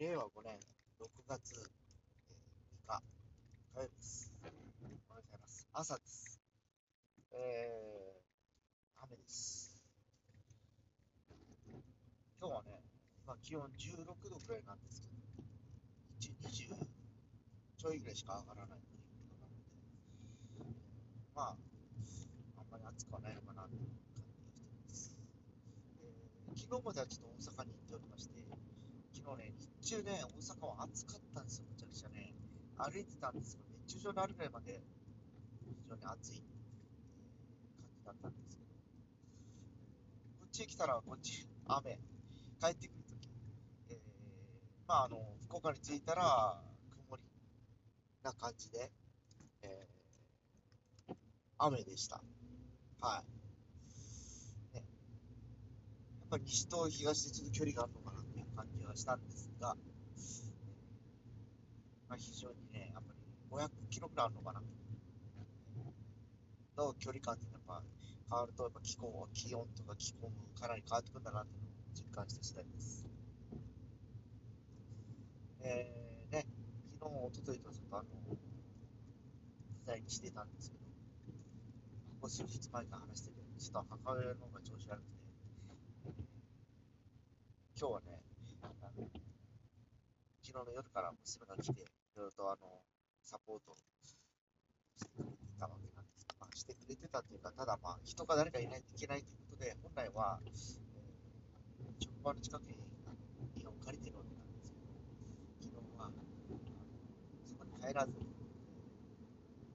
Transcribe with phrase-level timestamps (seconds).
[0.00, 0.58] 令和5年
[0.98, 1.54] 6月
[2.28, 2.36] えー
[2.90, 3.02] 3日
[3.74, 4.32] 火曜日です。
[4.42, 5.68] おはようございます。
[5.72, 6.40] 朝です。
[7.30, 9.80] えー、雨です。
[12.40, 12.82] 今日はね、
[13.24, 15.14] 今気温16度くらいなんですけど、
[16.18, 16.74] 日中20
[17.78, 19.06] ちょいぐらいしか上がらないというこ
[19.38, 19.54] となの
[20.66, 20.82] で、
[21.36, 21.56] まあ、
[22.58, 25.16] あんまり暑くはないのかなという感じがしています。
[26.02, 28.33] えー昨日まではちょっと大阪に行っておりまして、
[29.32, 32.34] 日ね、日中ね、大阪は暑かったんですよ、めちゃくちゃね。
[32.76, 34.82] 歩いてたんですけど、熱中症になるぐらいまで
[35.64, 36.42] 非常に暑い
[38.04, 38.70] 感じだったんですけど、
[40.40, 41.98] こっちへ来たらこっち雨、
[42.60, 43.28] 帰ってくるとき、
[43.90, 43.98] えー
[44.86, 46.60] まああの、福岡に着いたら
[47.08, 47.22] 曇り
[48.22, 48.90] な感じで、
[49.62, 49.94] えー
[51.56, 52.20] 雨でした。
[53.00, 54.74] はい。
[54.74, 54.84] ね、
[56.20, 58.00] やっぱり西と東でちょっと距離があるの
[58.54, 59.76] 感じはしたんですが、
[62.08, 63.20] まあ、非常にね、やっぱり
[63.50, 64.62] 500キロくらいあるのかな。
[66.76, 67.82] の距離感ってやっぱ
[68.30, 73.06] 変わると、やっぱ気候、気温とか気候もかなり変わってくるんだなっていうのを実感した次第です。
[75.62, 76.46] えー、ね、
[76.98, 78.08] 昨日、おとといとちょっとあの、
[79.84, 85.14] 不在にしてたんですけど、ここ数日前から話してるように、ちょっと母親の方が調子悪くて、
[87.78, 88.20] 今日はね、
[90.62, 92.84] の夜から娘が来て、いろいろとあの
[93.22, 93.82] サポートし
[95.02, 100.54] てくれてたわけなんですまあ、してくれてたっていうか、ただまあ、人が誰かいないといけないということで、本来は、えー、
[101.98, 103.16] 職場の近くにあの
[103.58, 104.94] 家を借りてるわけなんですけど、
[105.58, 106.10] 昨日は、
[107.48, 108.30] そこに帰らずに、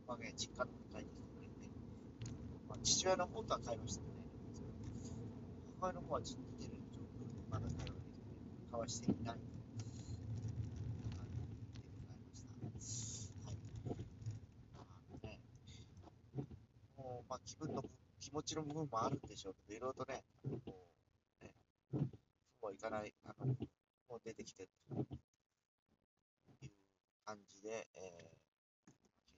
[0.08, 1.70] 我が家実家の方に帰ってきてくれて、
[2.70, 4.30] まあ、父親の方とは会話してくれない、
[5.82, 8.30] 母親の方はちょっと似てる状況で、まだ会話できて、
[8.72, 9.40] 交わしていない。
[16.98, 17.84] もうまあ、気分の
[18.20, 20.88] 気持ちの部分もあるんでしょうけど、いろいろとね、こ
[21.42, 21.54] うね、
[21.92, 21.98] そ
[22.62, 23.48] うはいかない、あの、
[24.10, 24.96] もう出てきてると
[26.66, 26.72] いう
[27.26, 28.92] 感じで、えー、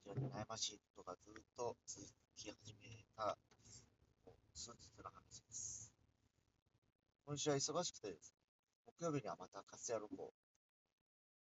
[0.03, 3.37] 非常に悩ましいことがずっと続き始めた、
[4.25, 5.93] こう数日の話です。
[7.25, 8.41] 今週は忙しくてですね、
[8.99, 10.33] 木曜日にはまたカスヤロコ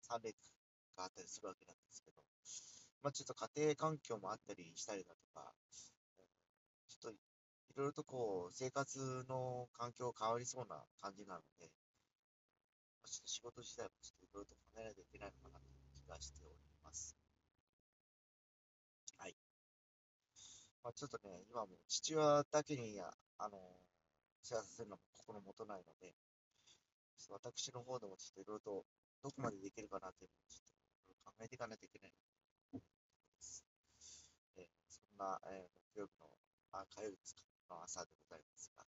[0.10, 0.34] 3連
[0.98, 2.18] があったりするわけなんですけど、
[3.04, 5.54] まあちょっと家庭環境もあったりしたりだとか、
[7.72, 11.72] いろいろとこう、生活の環境変わりそうな感じなので、
[13.02, 17.16] まあちょっと仕事自体もちょっといろいろと考えないといけないのかなという気がしております。
[19.18, 19.36] はい。
[20.84, 23.82] まあちょっとね、今も父親だけに、あの、
[24.44, 26.16] 世話させるのも心もとないので、
[27.18, 28.86] ちょっと私の方でもちょっといろいろと
[29.22, 32.28] どこまでできるかなというのをちょっといろいろ考えていかないといけないなと
[32.74, 33.66] 思います。
[34.56, 36.30] えーそんな、えー木曜日の、
[36.72, 38.84] あ、火曜日ですか、の朝でございますが、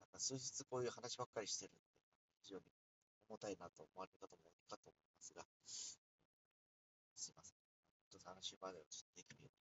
[0.00, 1.80] なんか数日こういう話ばっかりしてるんで、
[2.44, 2.64] 非常に
[3.28, 5.98] 重たいなと思われる方も多いかと思いますが、す
[7.30, 7.58] いません。
[8.10, 9.59] ちょっと話までをちょっとできるように、